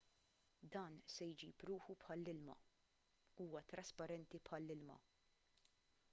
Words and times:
dan 0.75 0.95
se 1.15 1.25
jġib 1.41 1.65
ruħu 1.69 1.95
bħall-ilma 2.03 2.55
huwa 3.41 3.61
trasparenti 3.73 4.41
bħall-ilma 4.49 4.97